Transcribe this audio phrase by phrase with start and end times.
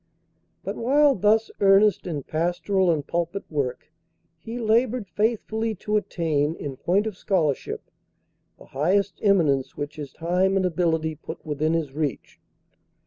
[0.63, 3.91] But while thus earnest in pastoral and pulpit work,
[4.39, 7.83] he labored faithfully to attain, in point of scholarship,
[8.57, 12.39] the highest eminence which his time and ability put within his reach.